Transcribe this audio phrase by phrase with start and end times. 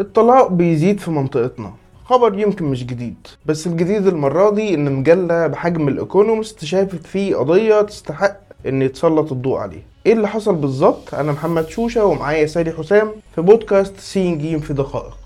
[0.00, 1.72] الطلاق بيزيد في منطقتنا
[2.04, 7.82] خبر يمكن مش جديد بس الجديد المرة دي إن مجلة بحجم الإيكونومست شافت فيه قضية
[7.82, 8.36] تستحق
[8.66, 13.40] إن يتسلط الضوء عليها إيه اللي حصل بالظبط؟ أنا محمد شوشة ومعايا سالي حسام في
[13.40, 15.16] بودكاست سين جيم في دقائق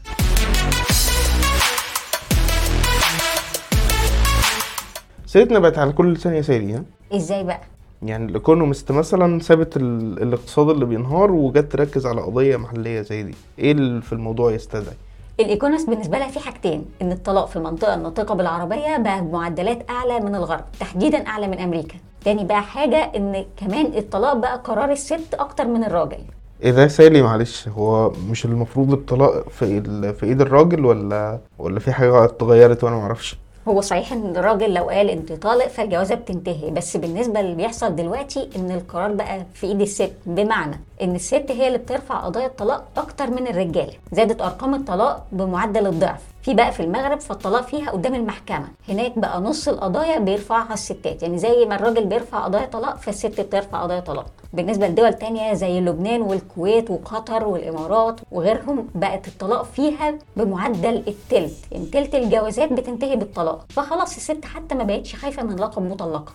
[5.27, 7.61] سيرتنا بقت على كل ثانية سالي ها؟ إزاي بقى
[8.03, 13.35] يعني الإيكونومست مثلا سابت ال- الاقتصاد اللي بينهار وجت تركز على قضية محلية زي دي.
[13.59, 14.95] إيه اللي في الموضوع يستدعي؟
[15.41, 20.35] الإيكونومست بالنسبة لها في حاجتين إن الطلاق في المنطقة الناطقة بالعربية بقى بمعدلات أعلى من
[20.35, 21.94] الغرب تحديدا أعلى من أمريكا.
[22.25, 26.19] تاني بقى حاجة إن كمان الطلاق بقى قرار الست أكتر من الراجل.
[26.63, 29.82] إيه ده سالي؟ معلش هو مش المفروض الطلاق في
[30.13, 33.36] في إيد الراجل ولا ولا في حاجة اتغيرت وأنا معرفش؟
[33.69, 38.48] هو صحيح إن الراجل لو قال أنت طالق فالجوازة بتنتهي بس بالنسبة اللي بيحصل دلوقتي
[38.56, 40.12] إن القرار بقى في إيد الست.
[40.27, 45.86] بمعنى إن الست هي اللي بترفع قضايا الطلاق أكتر من الرجالة زادت أرقام الطلاق بمعدل
[45.86, 46.20] الضعف.
[46.42, 48.69] في بقى في المغرب فالطلاق فيها قدام المحكمة.
[48.88, 51.22] هناك بقى نص القضايا بيرفعها الستات.
[51.22, 54.27] يعني زي ما الراجل بيرفع قضايا طلاق فالست بترفع قضايا طلاق.
[54.52, 61.56] بالنسبة لدول تانية زي لبنان والكويت وقطر والإمارات وغيرهم بقت الطلاق فيها بمعدل التلت.
[61.72, 63.66] يعني تلت الجوازات بتنتهي بالطلاق.
[63.68, 66.33] فخلاص الست حتى ما بقتش خايفة من لقب مطلقة.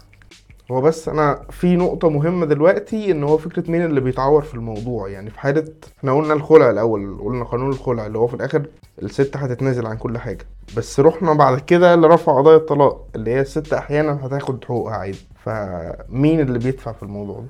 [0.71, 5.09] هو بس أنا في نقطة مهمة دلوقتي إن هو فكرة مين اللي بيتعور في الموضوع.
[5.09, 5.65] يعني في حالة
[5.99, 8.65] إحنا قلنا الخلع الأول قلنا قانون الخلع اللي هو في الآخر
[9.03, 10.45] الست هتتنازل عن كل حاجة.
[10.77, 15.27] بس رحنا بعد كده لرفع قضايا الطلاق اللي هي الست أحيانا هتاخد حقوقها عادي.
[15.43, 17.47] فمين اللي بيدفع في الموضوع ده؟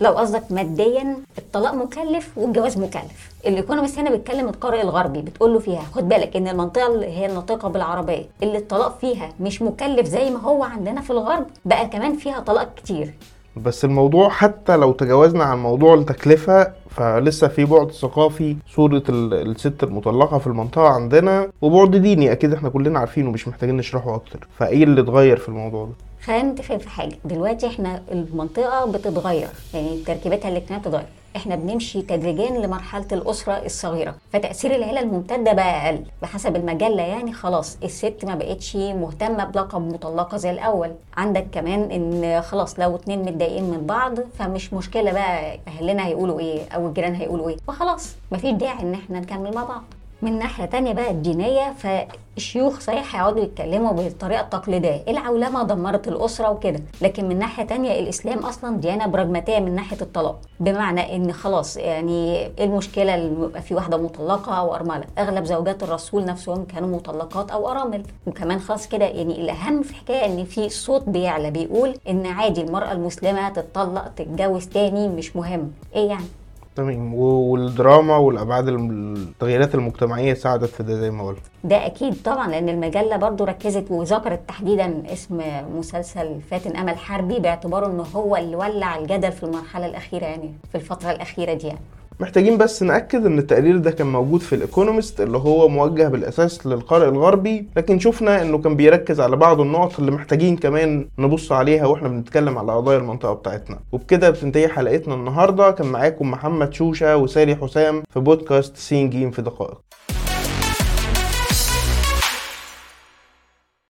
[0.00, 3.30] لو قصدك ماديا الطلاق مكلف والجواز مكلف.
[3.46, 7.68] الايكونومست هنا بيتكلم القارئ الغربي بتقول له فيها خد بالك إن المنطقة اللي هي الناطقه
[7.68, 8.24] بالعربية.
[8.42, 12.74] اللي الطلاق فيها مش مكلف زي ما هو عندنا في الغرب بقى كمان فيها طلاق
[12.74, 13.14] كتير.
[13.56, 19.82] بس الموضوع حتى لو تجاوزنا عن موضوع التكلفة فلسه في بعد ثقافي صورة ال- الست
[19.82, 24.48] المطلقة في المنطقة عندنا وبعد ديني أكيد إحنا كلنا عارفينه مش محتاجين نشرحه أكتر.
[24.58, 25.92] فإيه اللي اتغير في الموضوع ده؟
[26.24, 27.16] خلينا نتفق في حاجة.
[27.24, 34.74] دلوقتي إحنا المنطقة بتتغير يعني تركيبتها الاجتماعيه بتتغير إحنا بنمشي تدريجيا لمرحلة الأسرة الصغيرة فتأثير
[34.74, 36.04] العيلة الممتدة بقى أقل.
[36.22, 40.92] بحسب المجله يعني خلاص الست ما بقتش مهتمة بلقب مطلقة زي الأول.
[41.16, 46.68] عندك كمان إن خلاص لو اتنين متضايقين من بعض فمش مشكلة بقى أهلنا هيقولوا إيه
[46.74, 47.56] أو الجيران هيقولوا إيه.
[47.68, 49.82] فخلاص مفيش داعي إن إحنا نكمل مع بعض.
[50.24, 56.80] من ناحية تانية بقى الدينية فالشيوخ صحيح هيقعدوا يتكلموا بالطريقة التقليدية العولمة دمرت الأسرة وكده
[57.02, 60.40] لكن من ناحية تانية الإسلام أصلا ديانة براجماتية من ناحية الطلاق.
[60.60, 65.82] بمعنى إن خلاص يعني إيه المشكلة اللي يبقى في واحدة مطلقة أو أرملة؟ أغلب زوجات
[65.82, 68.02] الرسول نفسهم كانوا مطلقات أو أرامل.
[68.26, 72.92] وكمان خلاص كده يعني الأهم في الحكاية إن في صوت بيعلى بيقول إن عادي المرأة
[72.92, 75.72] المسلمة تتطلق تتجوز تاني مش مهم.
[75.94, 76.24] إيه يعني؟
[76.76, 77.14] تمام.
[77.14, 81.42] والدراما والأبعاد الم- التغييرات المجتمعية ساعدت في ده زي ما قلت.
[81.64, 85.40] ده أكيد طبعا لأن المجلة برضو ركزت وذكرت تحديدا اسم
[85.78, 90.74] مسلسل فاتن أمل حربي باعتباره إنه هو اللي ولع الجدل في المرحلة الأخيرة يعني في
[90.74, 91.78] الفترة الأخيرة دي يعني.
[92.20, 97.08] محتاجين بس نأكد إن التقرير ده كان موجود في الإيكونومست اللي هو موجه بالأساس للقارئ
[97.08, 102.08] الغربي لكن شفنا إنه كان بيركز على بعض النقط اللي محتاجين كمان نبص عليها وإحنا
[102.08, 103.78] بنتكلم على قضايا المنطقة بتاعتنا.
[103.92, 105.70] وبكده بتنتهي حلقتنا النهاردة.
[105.70, 109.80] كان معاكم محمد شوشة وسالي حسام في بودكاست سين جيم في دقائق.